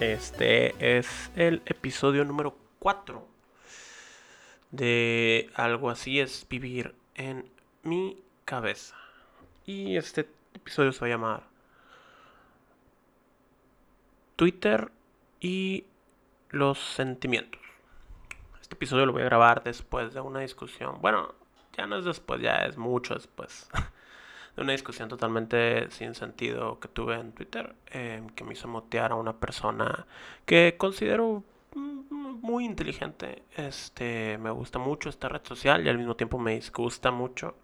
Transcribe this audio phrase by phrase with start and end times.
[0.00, 3.28] Este es el episodio número 4
[4.70, 7.50] de Algo así es vivir en
[7.82, 8.96] mi cabeza.
[9.66, 11.42] Y este episodio se va a llamar
[14.36, 14.90] Twitter
[15.38, 15.84] y
[16.48, 17.60] los sentimientos.
[18.62, 20.98] Este episodio lo voy a grabar después de una discusión.
[21.02, 21.34] Bueno,
[21.76, 23.68] ya no es después, ya es mucho después.
[24.56, 29.12] de una discusión totalmente sin sentido que tuve en Twitter, em, que me hizo motear
[29.12, 30.06] a una persona
[30.46, 31.44] que considero
[31.74, 33.44] muy inteligente.
[33.56, 37.54] Este, me gusta mucho esta red social y al mismo tiempo me disgusta mucho.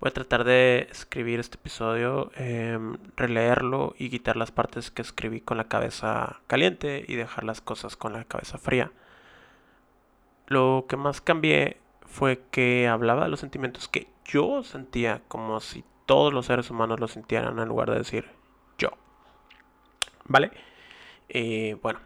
[0.00, 5.40] Voy a tratar de escribir este episodio, em, releerlo y quitar las partes que escribí
[5.40, 8.92] con la cabeza caliente y dejar las cosas con la cabeza fría.
[10.46, 15.84] Lo que más cambié fue que hablaba de los sentimientos que yo sentía como si
[16.06, 18.30] todos los seres humanos lo sintieran en lugar de decir
[18.78, 18.90] yo.
[20.26, 20.50] ¿Vale?
[21.28, 22.00] Eh, bueno,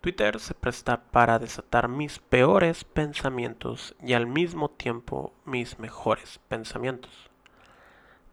[0.00, 7.30] Twitter se presta para desatar mis peores pensamientos y al mismo tiempo mis mejores pensamientos.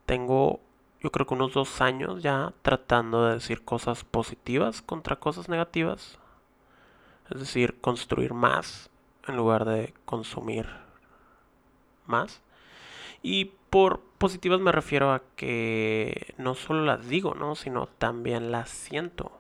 [0.06, 0.60] Tengo,
[1.00, 6.18] yo creo que unos dos años ya tratando de decir cosas positivas contra cosas negativas.
[7.30, 8.90] Es decir, construir más
[9.28, 10.68] en lugar de consumir
[12.08, 12.42] más.
[13.22, 17.56] Y por positivas me refiero a que no solo las digo, ¿no?
[17.56, 19.32] Sino también las siento.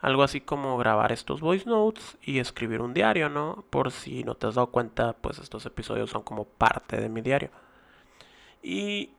[0.00, 3.64] Algo así como grabar estos voice notes y escribir un diario, ¿no?
[3.70, 7.20] Por si no te has dado cuenta, pues estos episodios son como parte de mi
[7.20, 7.50] diario.
[8.62, 9.10] Y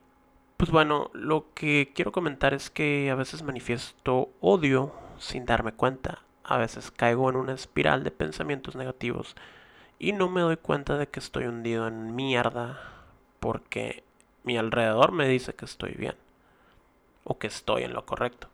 [0.56, 6.22] pues bueno, lo que quiero comentar es que a veces manifiesto odio sin darme cuenta.
[6.44, 9.36] A veces caigo en una espiral de pensamientos negativos
[9.98, 12.80] y no me doy cuenta de que estoy hundido en mierda
[13.38, 14.02] porque
[14.42, 16.16] mi alrededor me dice que estoy bien
[17.24, 18.48] o que estoy en lo correcto.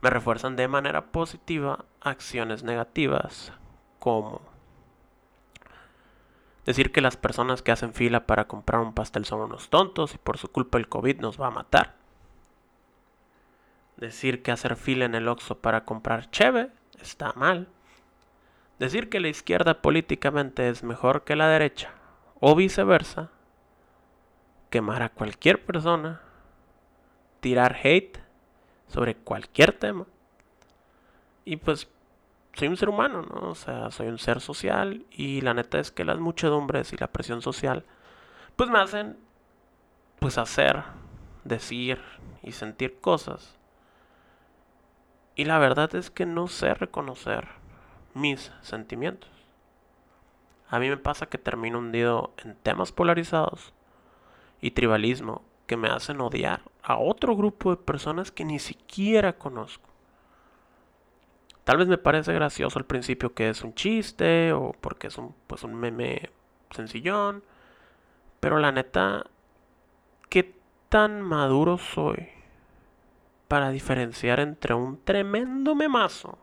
[0.00, 3.52] Me refuerzan de manera positiva acciones negativas
[3.98, 4.40] como
[6.66, 10.18] decir que las personas que hacen fila para comprar un pastel son unos tontos y
[10.18, 11.94] por su culpa el COVID nos va a matar.
[13.96, 16.70] Decir que hacer fila en el Oxxo para comprar cheve
[17.00, 17.68] está mal.
[18.78, 21.90] Decir que la izquierda políticamente es mejor que la derecha
[22.40, 23.30] o viceversa
[24.72, 26.22] quemar a cualquier persona,
[27.40, 28.18] tirar hate
[28.88, 30.06] sobre cualquier tema.
[31.44, 31.90] Y pues
[32.54, 33.50] soy un ser humano, ¿no?
[33.50, 37.08] O sea, soy un ser social y la neta es que las muchedumbres y la
[37.08, 37.84] presión social
[38.56, 39.18] pues me hacen
[40.18, 40.82] pues hacer,
[41.44, 42.00] decir
[42.42, 43.58] y sentir cosas.
[45.34, 47.46] Y la verdad es que no sé reconocer
[48.14, 49.28] mis sentimientos.
[50.70, 53.74] A mí me pasa que termino hundido en temas polarizados
[54.62, 59.90] y tribalismo que me hacen odiar a otro grupo de personas que ni siquiera conozco.
[61.64, 65.34] Tal vez me parece gracioso al principio que es un chiste o porque es un,
[65.46, 66.30] pues un meme
[66.70, 67.44] sencillón,
[68.40, 69.26] pero la neta,
[70.28, 70.54] ¿qué
[70.88, 72.28] tan maduro soy
[73.48, 76.38] para diferenciar entre un tremendo memazo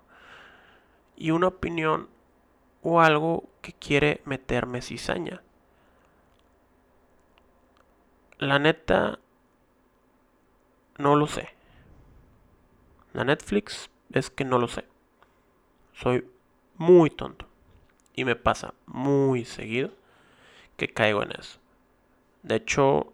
[1.16, 2.10] y una opinión
[2.82, 5.42] o algo que quiere meterme cizaña?
[8.40, 9.20] La neta,
[10.98, 11.50] no lo sé.
[13.12, 14.86] La Netflix es que no lo sé.
[15.92, 16.26] Soy
[16.78, 17.48] muy tonto.
[18.16, 19.92] Y me pasa muy seguido
[20.78, 21.60] que caigo en eso.
[22.44, 23.12] De hecho,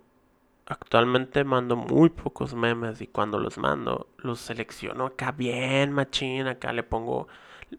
[0.68, 6.46] actualmente mando muy pocos memes y cuando los mando, los selecciono acá bien machín.
[6.46, 7.28] Acá le pongo.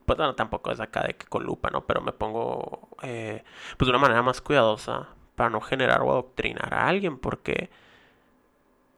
[0.04, 1.86] Pues bueno, tampoco es acá de que con lupa, ¿no?
[1.86, 2.88] Pero me pongo.
[3.02, 3.44] Eh,
[3.76, 7.70] pues de una manera más cuidadosa para no generar o adoctrinar a alguien, porque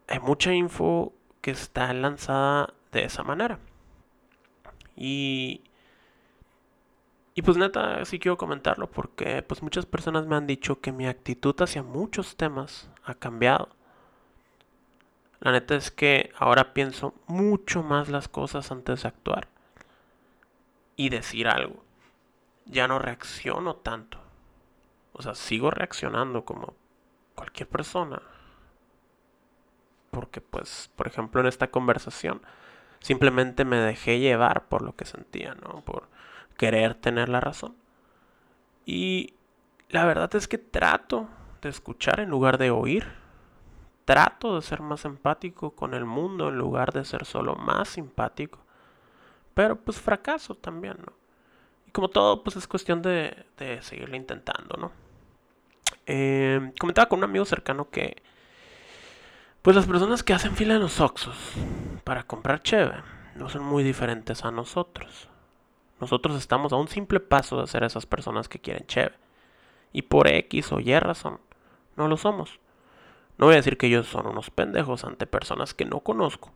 [0.08, 1.12] hay mucha info
[1.42, 3.58] que está lanzada de esa manera.
[4.96, 5.62] Y,
[7.34, 11.06] y pues neta, sí quiero comentarlo porque pues muchas personas me han dicho que mi
[11.06, 13.68] actitud hacia muchos temas ha cambiado.
[15.40, 19.48] La neta es que ahora pienso mucho más las cosas antes de actuar
[20.96, 21.84] y decir algo.
[22.66, 24.27] Ya no reacciono tanto.
[25.18, 26.74] O sea, sigo reaccionando como
[27.34, 28.22] cualquier persona.
[30.12, 32.40] Porque pues, por ejemplo, en esta conversación,
[33.00, 35.84] simplemente me dejé llevar por lo que sentía, ¿no?
[35.84, 36.08] Por
[36.56, 37.74] querer tener la razón.
[38.86, 39.34] Y
[39.88, 41.28] la verdad es que trato
[41.62, 43.04] de escuchar en lugar de oír.
[44.04, 48.60] Trato de ser más empático con el mundo en lugar de ser solo más simpático.
[49.52, 51.12] Pero pues fracaso también, ¿no?
[51.86, 53.80] Y como todo, pues es cuestión de, de
[54.12, 55.07] intentando, ¿no?
[56.10, 58.22] Eh, comentaba con un amigo cercano que,
[59.60, 61.36] pues las personas que hacen fila en los Oxos
[62.02, 62.94] para comprar cheve
[63.34, 65.28] no son muy diferentes a nosotros.
[66.00, 69.12] Nosotros estamos a un simple paso de ser esas personas que quieren cheve.
[69.92, 71.40] Y por X o Y razón,
[71.96, 72.58] no lo somos.
[73.36, 76.52] No voy a decir que ellos son unos pendejos ante personas que no conozco.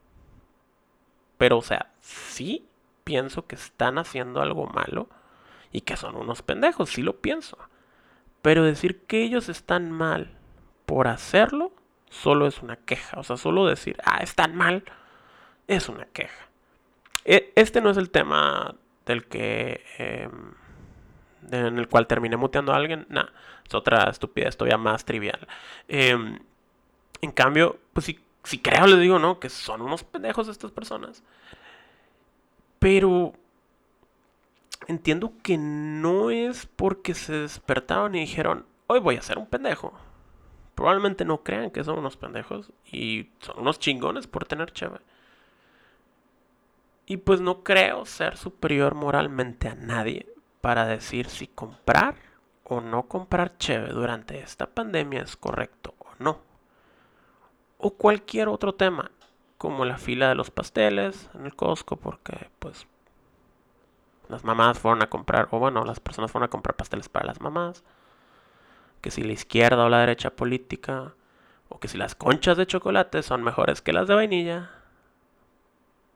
[1.36, 2.66] Pero, o sea, sí
[3.04, 5.08] pienso que están haciendo algo malo
[5.72, 7.58] y que son unos pendejos, sí lo pienso.
[8.42, 10.32] Pero decir que ellos están mal
[10.84, 11.72] por hacerlo,
[12.10, 13.18] solo es una queja.
[13.18, 14.84] O sea, solo decir, ah, están mal,
[15.68, 16.48] es una queja.
[17.24, 18.74] E, este no es el tema
[19.06, 19.84] del que...
[19.98, 20.54] Em,
[21.50, 23.06] en el cual terminé muteando a alguien.
[23.08, 23.26] Nah,
[23.66, 25.46] es otra estupidez todavía más trivial.
[25.88, 26.16] Eh,
[27.20, 29.40] en cambio, pues si, si creo, les digo, ¿no?
[29.40, 31.22] Que son unos pendejos estas personas.
[32.78, 33.32] Pero
[34.88, 39.92] entiendo que no es porque se despertaron y dijeron, hoy voy a ser un pendejo.
[40.74, 45.00] Probablemente no crean que son unos pendejos y son unos chingones por tener cheve.
[47.06, 50.26] Y pues no creo ser superior moralmente a nadie
[50.60, 52.16] para decir si comprar
[52.64, 56.52] o no comprar cheve durante esta pandemia es correcto o no
[57.82, 59.10] o cualquier otro tema,
[59.58, 62.86] como la fila de los pasteles en el Costco, porque pues
[64.28, 67.40] las mamás fueron a comprar, o bueno, las personas fueron a comprar pasteles para las
[67.40, 67.84] mamás,
[69.00, 71.14] que si la izquierda o la derecha política,
[71.68, 74.70] o que si las conchas de chocolate son mejores que las de vainilla.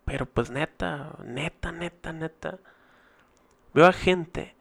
[0.04, 2.58] Pero pues neta, neta, neta, neta.
[3.74, 4.54] Veo a gente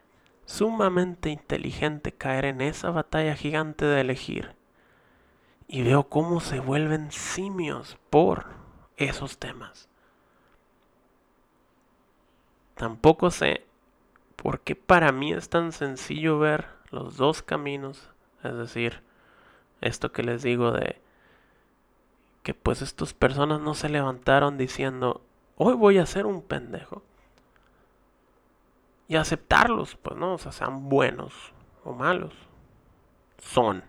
[0.46, 4.56] sumamente inteligente caer en esa batalla gigante de elegir
[5.68, 8.46] y veo cómo se vuelven simios por
[8.98, 9.90] esos temas.
[12.76, 13.66] Tampoco sé
[14.36, 18.10] por qué para mí es tan sencillo ver los dos caminos,
[18.44, 19.02] es decir,
[19.82, 21.02] esto que les digo de
[22.44, 25.22] que pues estas personas no se levantaron diciendo,
[25.58, 27.02] hoy voy a ser un pendejo.
[29.08, 31.34] Y aceptarlos, pues no, o sea, sean buenos
[31.84, 32.34] o malos.
[33.40, 33.84] Son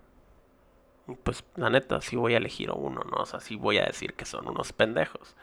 [1.23, 3.19] pues la neta sí voy a elegir uno, ¿no?
[3.19, 5.37] O sea, sí voy a decir que son unos pendejos.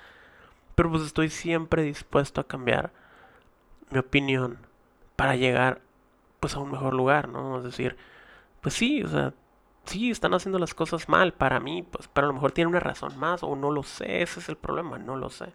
[0.75, 2.91] Pero pues estoy siempre dispuesto a cambiar
[3.93, 4.59] mi opinión
[5.15, 5.81] para llegar
[6.39, 7.57] pues a un mejor lugar, ¿no?
[7.59, 7.97] Es decir,
[8.61, 9.33] pues sí, o sea,
[9.85, 12.79] sí están haciendo las cosas mal para mí, pues, pero a lo mejor tiene una
[12.81, 15.53] razón más o no lo sé, ese es el problema, no lo sé.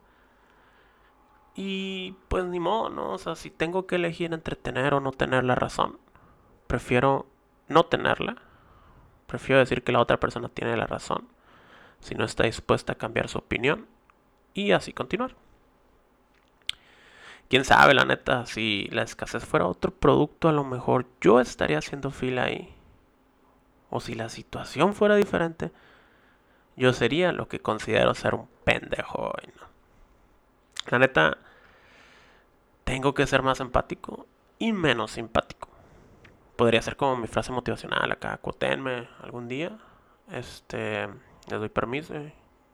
[1.54, 3.12] Y pues ni modo, ¿no?
[3.12, 5.98] O sea, si tengo que elegir entre tener o no tener la razón,
[6.68, 7.26] prefiero
[7.68, 8.36] no tenerla
[9.28, 11.28] Prefiero decir que la otra persona tiene la razón
[12.00, 13.86] si no está dispuesta a cambiar su opinión
[14.54, 15.36] y así continuar.
[17.48, 21.78] Quién sabe, la neta, si la escasez fuera otro producto, a lo mejor yo estaría
[21.78, 22.74] haciendo fila ahí.
[23.90, 25.72] O si la situación fuera diferente,
[26.76, 29.52] yo sería lo que considero ser un pendejo hoy,
[30.90, 31.38] La neta,
[32.84, 34.26] tengo que ser más empático
[34.58, 35.68] y menos simpático
[36.58, 39.78] podría ser como mi frase motivacional acá, cuotenme algún día.
[40.32, 42.14] Este, les doy permiso,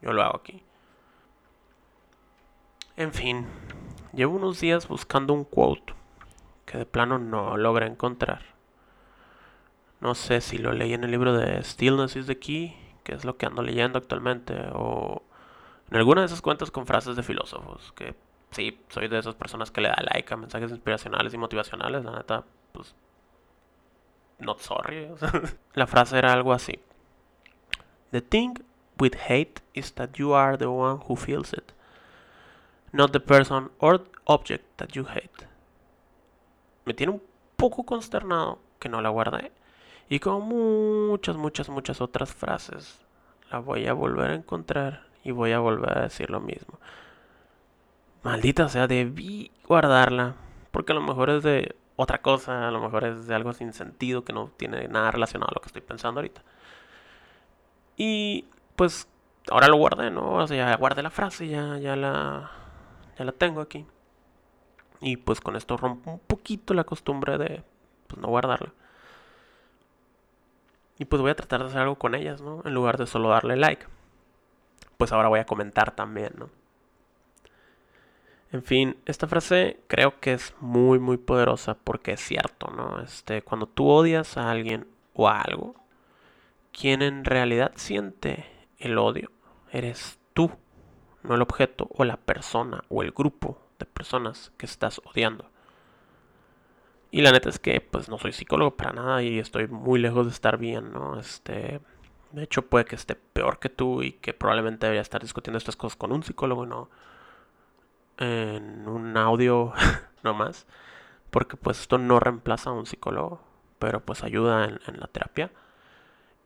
[0.01, 0.63] yo lo hago aquí.
[2.97, 3.47] En fin,
[4.15, 5.95] llevo unos días buscando un quote
[6.67, 8.43] que de plano no logré encontrar.
[10.01, 13.25] No sé si lo leí en el libro de Stillness is the Key, que es
[13.25, 15.23] lo que ando leyendo actualmente, o
[15.91, 18.15] en alguna de esas cuentas con frases de filósofos, que
[18.51, 22.17] sí, soy de esas personas que le da like a mensajes inspiracionales y motivacionales, la
[22.17, 22.95] neta, pues
[24.39, 25.09] not sorry.
[25.75, 26.79] La frase era algo así.
[28.11, 28.55] The thing
[28.99, 31.73] with hate is that you are the one who feels it,
[32.95, 35.47] not the person or object that you hate.
[36.85, 37.23] Me tiene un
[37.57, 39.53] poco consternado que no la guardé.
[40.09, 40.41] Y como
[41.11, 43.01] muchas, muchas, muchas otras frases,
[43.51, 46.79] la voy a volver a encontrar y voy a volver a decir lo mismo.
[48.23, 50.37] Maldita sea, debí guardarla.
[50.71, 53.73] Porque a lo mejor es de otra cosa, a lo mejor es de algo sin
[53.73, 56.43] sentido que no tiene nada relacionado a lo que estoy pensando ahorita.
[57.97, 58.45] Y
[58.77, 59.09] pues
[59.51, 60.35] ahora lo guardé, ¿no?
[60.35, 62.51] O sea, ya guardé la frase, ya, ya la
[63.19, 63.87] ya la tengo aquí.
[65.01, 67.63] Y pues con esto rompo un poquito la costumbre de
[68.07, 68.73] pues, no guardarla.
[70.99, 72.63] Y pues voy a tratar de hacer algo con ellas, ¿no?
[72.65, 73.87] En lugar de solo darle like.
[74.97, 76.49] Pues ahora voy a comentar también, ¿no?
[78.53, 83.01] En fin, esta frase creo que es muy muy poderosa porque es cierto, ¿no?
[83.01, 85.75] Este, cuando tú odias a alguien o a algo,
[86.73, 88.47] quien en realidad siente
[88.79, 89.33] el odio
[89.73, 90.53] eres tú,
[91.25, 95.51] no el objeto o la persona o el grupo de personas que estás odiando.
[97.11, 100.27] Y la neta es que pues no soy psicólogo para nada y estoy muy lejos
[100.27, 101.19] de estar bien, ¿no?
[101.19, 101.81] Este,
[102.33, 105.77] de hecho puede que esté peor que tú y que probablemente debería estar discutiendo estas
[105.77, 106.91] cosas con un psicólogo, ¿no?
[108.19, 109.73] en un audio
[110.23, 110.67] nomás.
[111.31, 113.41] porque pues esto no reemplaza a un psicólogo,
[113.79, 115.51] pero pues ayuda en, en la terapia.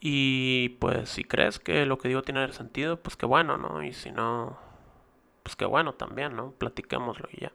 [0.01, 3.83] Y pues si crees que lo que digo tiene sentido, pues qué bueno, ¿no?
[3.83, 4.59] Y si no,
[5.43, 6.53] pues qué bueno también, ¿no?
[6.53, 7.53] Platiquémoslo y ya.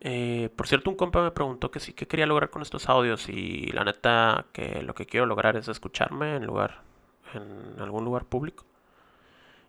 [0.00, 3.28] Eh, por cierto, un compa me preguntó que sí, qué quería lograr con estos audios
[3.28, 6.82] y la neta que lo que quiero lograr es escucharme en lugar,
[7.34, 8.64] en algún lugar público.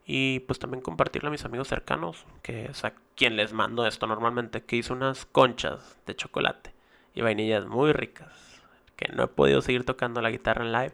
[0.06, 4.08] Y pues también compartirlo a mis amigos cercanos, que es a quien les mando esto
[4.08, 6.74] normalmente, que hice unas conchas de chocolate
[7.13, 8.63] y vainillas muy ricas,
[8.96, 10.94] que no he podido seguir tocando la guitarra en live.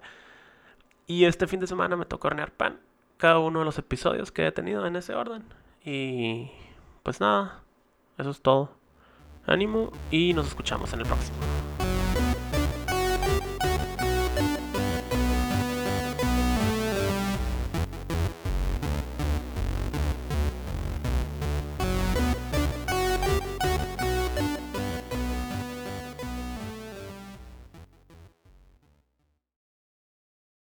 [1.08, 2.80] Y este fin de semana me tocó hornear pan,
[3.18, 5.44] cada uno de los episodios que he tenido en ese orden.
[5.84, 6.52] Y
[7.04, 7.64] pues nada,
[8.18, 8.72] eso es todo.
[9.46, 11.38] Ánimo y nos escuchamos en el próximo.